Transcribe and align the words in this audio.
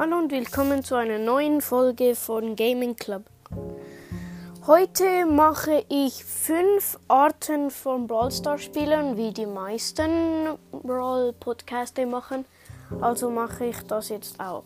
Hallo 0.00 0.16
und 0.16 0.32
willkommen 0.32 0.82
zu 0.82 0.94
einer 0.94 1.18
neuen 1.18 1.60
Folge 1.60 2.14
von 2.14 2.56
Gaming 2.56 2.96
Club. 2.96 3.24
Heute 4.66 5.26
mache 5.26 5.84
ich 5.90 6.24
fünf 6.24 6.98
Arten 7.06 7.70
von 7.70 8.06
Brawl 8.06 8.32
Stars 8.32 8.62
Spielen, 8.62 9.18
wie 9.18 9.30
die 9.30 9.44
meisten 9.44 10.56
Brawl 10.72 11.34
Podcaste 11.34 12.06
machen. 12.06 12.46
Also 13.02 13.28
mache 13.28 13.66
ich 13.66 13.76
das 13.88 14.08
jetzt 14.08 14.40
auch. 14.40 14.64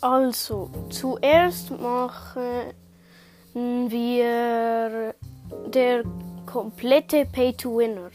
Also, 0.00 0.70
zuerst 0.88 1.70
machen 1.70 2.72
wir 3.52 5.14
der 5.66 6.02
komplette 6.46 7.26
Pay 7.26 7.52
to 7.58 7.76
Winner. 7.76 8.10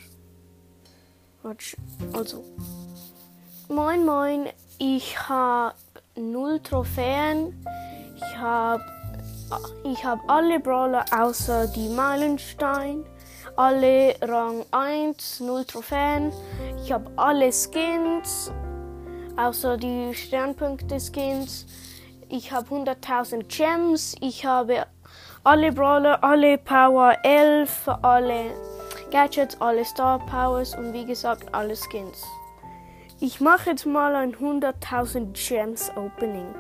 Also, 2.14 2.44
moin 3.70 4.04
moin, 4.04 4.48
ich 4.80 5.18
habe 5.28 5.74
null 6.16 6.60
Trophäen. 6.60 7.64
Ich 8.16 8.38
habe 8.38 8.84
ich 9.84 10.04
hab 10.04 10.20
alle 10.30 10.60
Brawler 10.60 11.06
außer 11.18 11.68
die 11.68 11.90
Meilenstein. 11.90 13.06
Alle 13.56 14.16
Rang 14.22 14.66
1, 14.72 15.40
null 15.40 15.66
Trophäen. 15.66 16.32
Ich 16.84 16.92
habe 16.92 17.10
alle 17.16 17.52
Skins, 17.52 18.52
außer 19.36 19.78
die 19.78 20.14
Sternpunkte-Skins. 20.14 21.66
Ich 22.30 22.52
habe 22.52 22.68
100.000 22.70 23.44
Gems. 23.48 24.16
Ich 24.22 24.46
habe 24.46 24.86
alle 25.44 25.72
Brawler, 25.72 26.24
alle 26.24 26.58
Power 26.58 27.16
11, 27.24 27.88
alle 28.04 28.52
Gadgets, 29.10 29.60
alle 29.60 29.86
Star 29.86 30.20
Powers 30.26 30.76
und 30.76 30.94
wie 30.94 31.06
gesagt 31.06 31.46
alle 31.54 31.76
Skins. 31.76 32.24
Ich 33.20 33.42
mache 33.42 33.72
jetzt 33.72 33.88
mal 33.88 34.16
ein 34.16 34.36
100.000 34.36 35.34
Gems 35.34 35.90
Opening. 35.98 36.54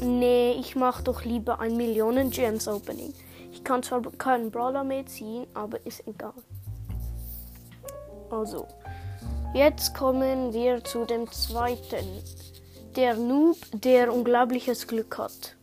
Nee, 0.00 0.52
ich 0.58 0.76
mache 0.76 1.02
doch 1.02 1.26
lieber 1.26 1.60
ein 1.60 1.76
Millionen 1.76 2.30
Gems 2.30 2.66
Opening. 2.66 3.12
Ich 3.52 3.64
kann 3.64 3.82
zwar 3.82 4.00
keinen 4.16 4.50
Brawler 4.50 4.82
mehr 4.82 5.04
ziehen, 5.04 5.46
aber 5.52 5.84
ist 5.84 6.08
egal. 6.08 6.32
Also, 8.30 8.66
jetzt 9.52 9.94
kommen 9.94 10.54
wir 10.54 10.82
zu 10.84 11.04
dem 11.04 11.30
zweiten. 11.30 12.06
Der 12.96 13.14
Noob, 13.14 13.58
der 13.74 14.10
unglaubliches 14.10 14.86
Glück 14.86 15.18
hat. 15.18 15.54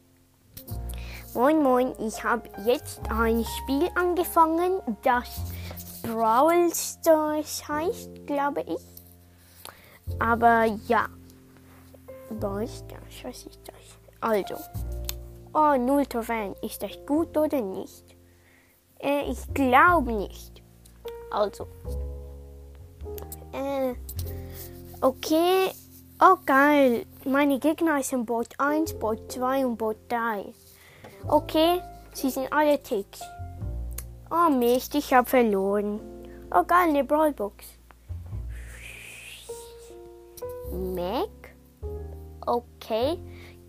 Moin 1.33 1.63
Moin, 1.63 1.93
ich 1.97 2.23
habe 2.23 2.47
jetzt 2.63 3.01
ein 3.09 3.43
Spiel 3.43 3.89
angefangen, 3.95 4.81
das 5.01 5.41
Brawl 6.03 6.69
Stars 6.71 7.67
heißt, 7.67 8.27
glaube 8.27 8.61
ich. 8.67 8.94
Aber 10.19 10.65
ja. 10.87 11.07
Was? 12.29 12.83
Was 13.23 13.45
ist 13.45 13.59
das? 13.65 13.97
Also. 14.21 14.55
Oh, 15.53 15.75
null 15.77 16.05
Trophäen. 16.05 16.55
Ist 16.61 16.83
das 16.83 16.97
gut 17.05 17.37
oder 17.37 17.61
nicht? 17.61 18.15
Äh, 18.99 19.29
ich 19.31 19.53
glaube 19.53 20.11
nicht. 20.11 20.61
Also. 21.31 21.67
Äh, 23.51 23.93
okay. 25.01 25.71
Oh, 26.21 26.37
geil. 26.45 27.05
Meine 27.25 27.59
Gegner 27.59 28.01
sind 28.03 28.25
Bot 28.25 28.49
1, 28.57 28.93
Bot 28.99 29.31
2 29.31 29.65
und 29.65 29.77
Bot 29.77 29.97
3. 30.09 30.53
Okay, 31.27 31.81
sie 32.13 32.29
sind 32.29 32.53
alle 32.53 32.81
Ticks. 32.81 33.21
Oh 34.29 34.49
Mist, 34.49 34.95
ich 34.95 35.13
habe 35.13 35.27
verloren. 35.27 35.99
Oh 36.51 36.63
geil, 36.63 36.89
eine 36.89 37.03
Brawlbox. 37.03 37.65
Mac? 40.75 41.29
Okay, 42.45 43.17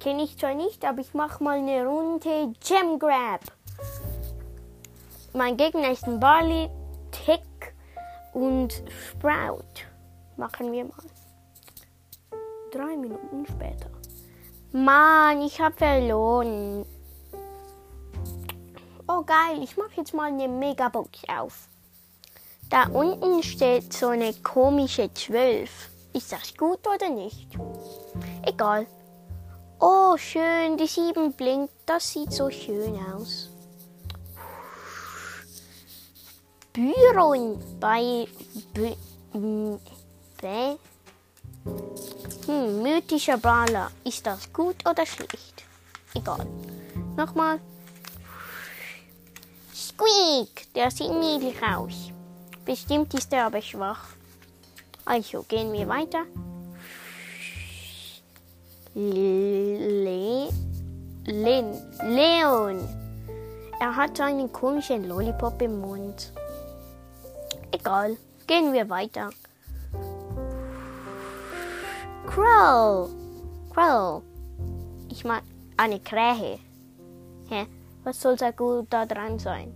kenne 0.00 0.24
ich 0.24 0.36
zwar 0.38 0.54
nicht, 0.54 0.84
aber 0.84 1.00
ich 1.00 1.14
mache 1.14 1.42
mal 1.42 1.58
eine 1.58 1.86
Runde 1.86 2.52
Gem 2.60 2.98
Grab. 2.98 3.40
Mein 5.32 5.56
Gegner 5.56 5.90
ist 5.90 6.04
ein 6.04 6.18
Barley, 6.18 6.68
Tick 7.10 7.74
und 8.32 8.82
Sprout. 8.90 9.84
Machen 10.36 10.72
wir 10.72 10.84
mal. 10.84 10.96
Drei 12.70 12.96
Minuten 12.96 13.46
später. 13.46 13.90
Mann, 14.72 15.42
ich 15.42 15.60
habe 15.60 15.76
verloren. 15.76 16.84
Oh 19.08 19.22
geil, 19.22 19.62
ich 19.62 19.76
mache 19.76 19.92
jetzt 19.96 20.12
mal 20.12 20.28
eine 20.28 20.48
Megabox 20.48 21.22
auf. 21.28 21.68
Da 22.68 22.88
unten 22.88 23.42
steht 23.42 23.92
so 23.92 24.08
eine 24.08 24.34
komische 24.34 25.12
12. 25.14 25.95
Ist 26.16 26.32
das 26.32 26.56
gut 26.56 26.80
oder 26.86 27.10
nicht? 27.10 27.46
Egal. 28.42 28.86
Oh, 29.78 30.16
schön, 30.16 30.78
die 30.78 30.86
7 30.86 31.34
blinkt. 31.34 31.74
Das 31.84 32.10
sieht 32.10 32.32
so 32.32 32.48
schön 32.48 32.98
aus. 33.12 33.50
Byron 36.72 37.62
bei 37.78 38.26
B 38.72 38.96
B 40.40 40.76
hm, 42.46 42.82
mythischer 42.82 43.36
Brawler. 43.36 43.90
Ist 44.02 44.26
das 44.26 44.50
gut 44.54 44.76
oder 44.88 45.04
schlecht? 45.04 45.64
Egal. 46.14 46.46
Nochmal. 47.14 47.60
Squeak, 49.74 50.72
der 50.74 50.90
sieht 50.90 51.10
niedlich 51.10 51.62
aus. 51.62 52.10
Bestimmt 52.64 53.12
ist 53.12 53.30
er 53.34 53.44
aber 53.44 53.60
schwach. 53.60 54.15
Also 55.06 55.44
gehen 55.44 55.72
wir 55.72 55.88
weiter. 55.88 56.24
Le 58.94 60.48
Lin 61.26 61.66
Leon. 62.02 62.80
Er 63.78 63.94
hat 63.94 64.20
einen 64.20 64.52
komischen 64.52 65.08
Lollipop 65.08 65.62
im 65.62 65.80
Mund. 65.80 66.32
Egal, 67.70 68.16
gehen 68.48 68.72
wir 68.72 68.88
weiter. 68.90 69.30
Crow. 72.26 73.08
Crow. 73.72 74.22
Ich 75.08 75.24
mag 75.24 75.42
eine 75.76 76.00
Krähe. 76.00 76.58
Hä? 77.48 77.66
Was 78.02 78.20
soll 78.20 78.36
da 78.36 78.50
gut 78.50 78.86
da 78.90 79.06
dran 79.06 79.38
sein? 79.38 79.72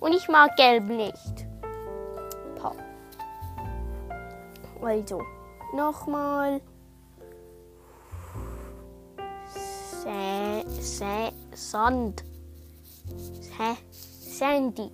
Und 0.00 0.12
ich 0.12 0.28
mag 0.28 0.56
Gelb 0.56 0.84
nicht. 0.84 1.45
Also, 4.82 5.20
nochmal. 5.74 6.60
Sand. 11.56 12.24
Hä? 13.58 13.76
Sandy. 13.90 14.90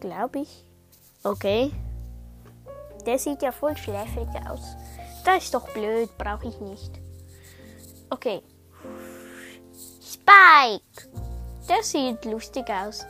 Glaube 0.00 0.40
ich. 0.40 0.66
Okay. 1.22 1.70
Der 3.06 3.18
sieht 3.18 3.42
ja 3.42 3.52
voll 3.52 3.76
schläfrig 3.76 4.28
aus. 4.48 4.76
Das 5.24 5.44
ist 5.44 5.54
doch 5.54 5.68
blöd, 5.72 6.10
brauche 6.18 6.48
ich 6.48 6.60
nicht. 6.60 7.00
Okay. 8.10 8.42
Spike. 10.02 11.08
Der 11.68 11.82
sieht 11.82 12.24
lustig 12.24 12.68
aus. 12.68 13.06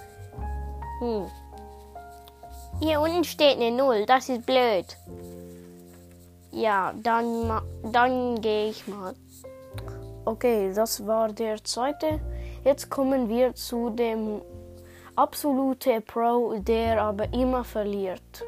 Hm. 1.01 1.27
Hier 2.81 3.01
unten 3.01 3.25
steht 3.25 3.57
eine 3.57 3.71
Null. 3.71 4.05
Das 4.07 4.29
ist 4.29 4.45
blöd. 4.45 4.87
Ja, 6.53 6.93
dann, 7.03 7.63
dann 7.91 8.41
gehe 8.41 8.69
ich 8.69 8.87
mal. 8.87 9.15
Okay, 10.25 10.73
das 10.75 11.07
war 11.07 11.33
der 11.33 11.65
zweite. 11.65 12.21
Jetzt 12.63 12.91
kommen 12.91 13.29
wir 13.29 13.55
zu 13.55 13.91
dem 13.91 14.43
absolute 15.17 16.01
Pro, 16.01 16.55
der 16.59 17.03
aber 17.03 17.33
immer 17.33 17.65
verliert. 17.65 18.45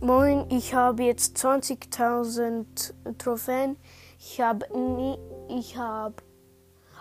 Moin, 0.00 0.46
ich 0.48 0.72
habe 0.72 1.02
jetzt 1.02 1.36
20.000 1.36 2.94
Trophäen. 3.18 3.76
Ich 4.20 4.40
habe 4.40 4.66
nie, 4.72 5.18
ich 5.48 5.76
habe 5.76 6.14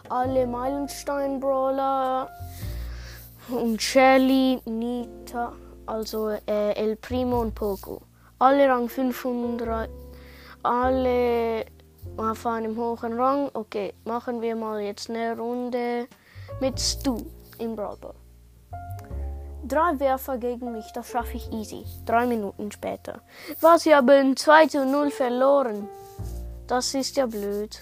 alle 0.09 0.47
Meilenstein-Brawler 0.47 2.29
und 3.49 3.81
Shelly, 3.81 4.59
Nita, 4.65 5.53
also 5.85 6.29
äh, 6.29 6.73
El 6.73 6.95
Primo 6.95 7.41
und 7.41 7.53
Poco. 7.53 8.06
Alle 8.39 8.69
Rang 8.69 8.87
500, 8.87 9.89
alle 10.61 11.65
auf 12.17 12.45
einem 12.45 12.77
hohen 12.77 13.13
Rang. 13.19 13.49
Okay, 13.53 13.93
machen 14.05 14.41
wir 14.41 14.55
mal 14.55 14.79
jetzt 14.79 15.09
eine 15.09 15.35
Runde 15.35 16.07
mit 16.61 16.79
Stu 16.79 17.17
im 17.57 17.75
Brawl. 17.75 18.13
Drei 19.67 19.99
Werfer 19.99 20.37
gegen 20.37 20.71
mich, 20.71 20.85
das 20.93 21.09
schaffe 21.09 21.37
ich 21.37 21.51
easy. 21.51 21.83
Drei 22.05 22.27
Minuten 22.27 22.71
später. 22.71 23.21
Was, 23.59 23.85
wir 23.85 23.97
haben 23.97 24.37
2 24.37 24.67
zu 24.67 24.85
0 24.85 25.09
verloren. 25.09 25.89
Das 26.67 26.93
ist 26.93 27.17
ja 27.17 27.25
blöd. 27.25 27.81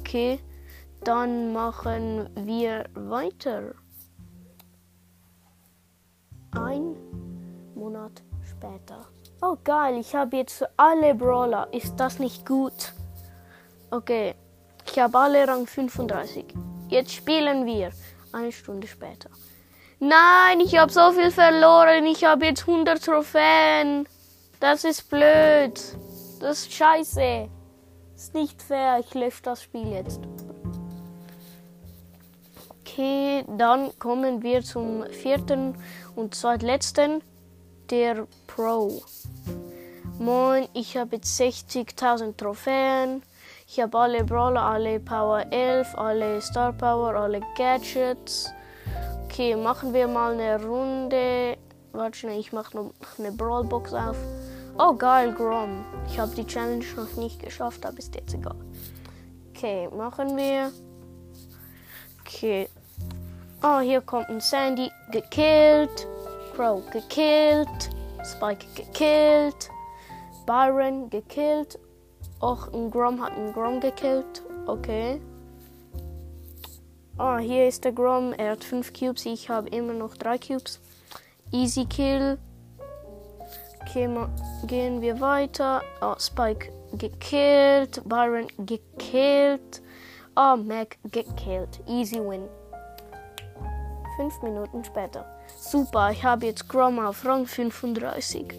Okay, 0.00 0.40
dann 1.04 1.52
machen 1.52 2.30
wir 2.36 2.86
weiter. 2.94 3.74
Ein 6.52 6.96
Monat 7.74 8.22
später. 8.42 9.06
Oh 9.42 9.56
geil, 9.62 9.98
ich 9.98 10.14
habe 10.14 10.38
jetzt 10.38 10.64
alle 10.76 11.14
Brawler. 11.14 11.68
Ist 11.72 11.96
das 11.96 12.18
nicht 12.18 12.46
gut? 12.46 12.92
Okay, 13.90 14.34
ich 14.86 14.98
habe 14.98 15.18
alle 15.18 15.46
Rang 15.46 15.66
35. 15.66 16.46
Jetzt 16.88 17.12
spielen 17.12 17.66
wir. 17.66 17.90
Eine 18.32 18.52
Stunde 18.52 18.86
später. 18.86 19.30
Nein, 19.98 20.60
ich 20.60 20.76
habe 20.78 20.92
so 20.92 21.12
viel 21.12 21.30
verloren. 21.30 22.04
Ich 22.06 22.24
habe 22.24 22.46
jetzt 22.46 22.66
100 22.68 23.04
Trophäen. 23.04 24.08
Das 24.60 24.84
ist 24.84 25.08
blöd. 25.10 25.80
Das 26.40 26.60
ist 26.60 26.72
scheiße. 26.72 27.48
Ist 28.14 28.34
nicht 28.34 28.62
fair. 28.62 28.98
Ich 29.00 29.14
lösche 29.14 29.42
das 29.42 29.62
Spiel 29.62 29.88
jetzt. 29.92 30.20
Okay, 32.80 33.44
dann 33.56 33.98
kommen 33.98 34.42
wir 34.42 34.62
zum 34.62 35.04
vierten 35.10 35.76
und 36.14 36.34
zweitletzten, 36.34 37.22
der 37.90 38.26
Pro. 38.46 39.02
Moin, 40.18 40.68
ich 40.74 40.96
habe 40.96 41.16
jetzt 41.16 41.38
60.000 41.40 42.36
Trophäen. 42.36 43.22
Ich 43.68 43.80
habe 43.80 43.98
alle 43.98 44.24
Brawler, 44.24 44.62
alle 44.62 45.00
Power 45.00 45.44
11, 45.50 45.94
alle 45.96 46.40
Star 46.40 46.72
Power, 46.72 47.14
alle 47.14 47.40
Gadgets. 47.56 48.50
Okay, 49.24 49.56
machen 49.56 49.92
wir 49.92 50.08
mal 50.08 50.32
eine 50.32 50.64
Runde. 50.64 51.58
Warte 51.92 52.18
schnell, 52.18 52.38
ich 52.38 52.52
mache 52.52 52.76
noch 52.76 52.92
eine 53.18 53.32
Brawlbox 53.32 53.92
auf. 53.92 54.16
Oh 54.78 54.94
geil, 54.94 55.32
Grom. 55.32 55.84
Ich 56.06 56.18
habe 56.18 56.34
die 56.34 56.46
Challenge 56.46 56.84
noch 56.96 57.16
nicht 57.16 57.42
geschafft, 57.42 57.84
aber 57.84 57.98
ist 57.98 58.14
jetzt 58.14 58.34
egal. 58.34 58.56
Okay, 59.50 59.88
machen 59.88 60.36
wir. 60.36 60.70
Okay. 62.20 62.68
Oh, 63.62 63.80
hier 63.80 64.00
kommt 64.00 64.28
ein 64.28 64.40
Sandy 64.40 64.90
gekillt. 65.10 66.06
Crow 66.56 66.82
gekillt. 66.90 67.90
Spike 68.24 68.66
gekillt. 68.74 69.68
Byron 70.46 71.10
gekillt. 71.10 71.78
Och, 72.40 72.72
ein 72.72 72.90
Grom 72.90 73.20
hat 73.20 73.32
einen 73.32 73.52
Grom 73.52 73.78
gekillt. 73.78 74.42
Okay. 74.66 75.20
Ah, 77.18 77.36
hier 77.36 77.68
ist 77.68 77.84
der 77.84 77.92
Grom. 77.92 78.32
Er 78.32 78.52
hat 78.52 78.64
5 78.64 78.94
Cubes. 78.94 79.26
Ich 79.26 79.50
habe 79.50 79.68
immer 79.68 79.92
noch 79.92 80.16
3 80.16 80.38
Cubes. 80.38 80.80
Easy 81.52 81.84
Kill. 81.84 82.38
Okay, 83.82 84.08
gehen 84.66 85.02
wir 85.02 85.20
weiter. 85.20 85.82
Oh, 86.00 86.14
Spike 86.18 86.72
gekillt. 86.94 88.00
Byron 88.08 88.46
gekillt. 88.58 89.82
Oh, 90.34 90.56
Mac 90.56 90.96
gekillt. 91.04 91.80
Easy 91.86 92.18
win. 92.18 92.48
5 94.16 94.42
Minuten 94.42 94.82
später. 94.82 95.35
Super, 95.68 96.12
ich 96.12 96.22
habe 96.22 96.46
jetzt 96.46 96.68
Grom 96.68 97.00
auf 97.00 97.24
Rang 97.24 97.44
35. 97.44 98.54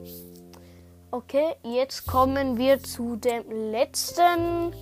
Okay, 1.09 1.55
jetzt 1.63 2.05
kommen 2.05 2.57
wir 2.57 2.83
zu 2.83 3.15
dem 3.15 3.49
letzten. 3.71 4.73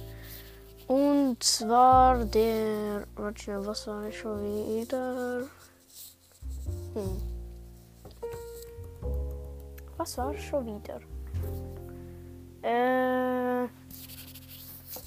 Und 0.87 1.43
zwar 1.43 2.25
der. 2.25 3.05
Warte, 3.15 3.63
was 3.63 3.85
war 3.85 4.07
ich 4.07 4.17
schon 4.17 4.41
wieder? 4.41 5.43
Hm. 6.95 7.21
Was 9.97 10.17
war 10.17 10.35
schon 10.35 10.65
wieder? 10.65 10.99
Äh. 12.63 13.67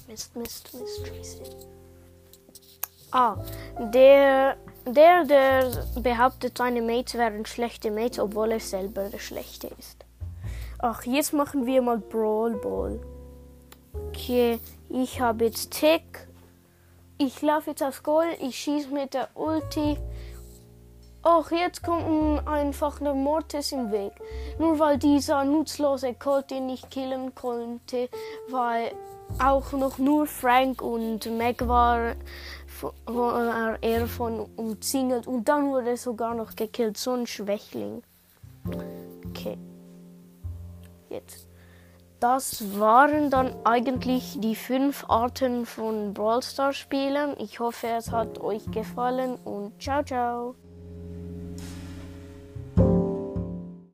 Mist, 0.07 0.35
Mist, 0.37 0.73
Mist, 0.73 1.05
Scheiße. 1.05 1.43
Ah, 3.11 3.35
der, 3.91 4.55
der, 4.93 5.25
der 5.25 5.71
behauptet, 6.01 6.57
seine 6.57 6.81
Mates 6.81 7.15
wären 7.15 7.45
schlechte 7.45 7.91
Mates, 7.91 8.19
obwohl 8.19 8.51
er 8.51 8.59
selber 8.59 9.09
der 9.09 9.19
Schlechte 9.19 9.67
ist. 9.79 10.05
Ach, 10.79 11.03
jetzt 11.03 11.33
machen 11.33 11.65
wir 11.65 11.81
mal 11.81 11.97
Brawl 11.97 12.55
Ball. 12.55 12.99
Okay, 14.09 14.59
ich 14.89 15.19
habe 15.19 15.45
jetzt 15.45 15.71
Tick. 15.71 16.27
Ich 17.17 17.41
laufe 17.41 17.71
jetzt 17.71 17.83
aufs 17.83 18.01
Goal. 18.01 18.27
Ich 18.41 18.55
schieße 18.57 18.89
mit 18.89 19.13
der 19.13 19.27
Ulti. 19.35 19.97
Ach, 21.23 21.51
jetzt 21.51 21.83
kommt 21.83 22.47
einfach 22.47 23.01
eine 23.01 23.13
Mortis 23.13 23.71
im 23.71 23.91
Weg. 23.91 24.13
Nur 24.57 24.79
weil 24.79 24.97
dieser 24.97 25.43
nutzlose 25.43 26.13
Colt 26.13 26.51
den 26.51 26.69
ich 26.69 26.89
killen 26.89 27.35
konnte, 27.35 28.09
weil 28.49 28.91
auch 29.37 29.71
noch 29.73 29.97
nur 29.97 30.25
Frank 30.27 30.81
und 30.81 31.25
Meg 31.37 31.67
war, 31.67 32.15
war 33.05 33.77
er 33.81 34.07
von 34.07 34.49
umzingelt 34.55 35.27
und 35.27 35.47
dann 35.47 35.69
wurde 35.69 35.91
er 35.91 35.97
sogar 35.97 36.33
noch 36.33 36.55
gekillt. 36.55 36.97
So 36.97 37.13
ein 37.13 37.27
Schwächling. 37.27 38.01
Okay 39.29 39.57
jetzt. 41.09 41.47
Das 42.19 42.79
waren 42.79 43.29
dann 43.29 43.53
eigentlich 43.63 44.39
die 44.41 44.55
fünf 44.55 45.05
Arten 45.07 45.65
von 45.65 46.13
Brawl 46.13 46.43
Stars 46.43 46.75
Spielen. 46.75 47.35
Ich 47.39 47.59
hoffe, 47.59 47.87
es 47.87 48.11
hat 48.11 48.39
euch 48.39 48.69
gefallen 48.71 49.35
und 49.45 49.81
ciao, 49.81 50.03
ciao. 50.03 50.55